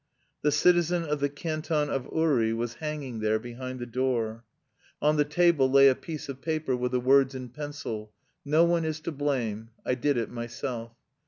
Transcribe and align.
The 0.41 0.51
citizen 0.51 1.03
of 1.03 1.19
the 1.19 1.29
canton 1.29 1.91
of 1.91 2.09
Uri 2.11 2.53
was 2.53 2.73
hanging 2.81 3.19
there 3.19 3.37
behind 3.37 3.77
the 3.77 3.85
door. 3.85 4.43
On 4.99 5.15
the 5.15 5.23
table 5.25 5.69
lay 5.69 5.89
a 5.89 5.93
piece 5.93 6.27
of 6.27 6.41
paper 6.41 6.75
with 6.75 6.91
the 6.93 6.99
words 6.99 7.35
in 7.35 7.49
pencil: 7.49 8.11
"No 8.43 8.63
one 8.63 8.83
is 8.83 8.99
to 9.01 9.11
blame, 9.11 9.69
I 9.85 9.93
did 9.93 10.17
it 10.17 10.31
myself." 10.31 10.93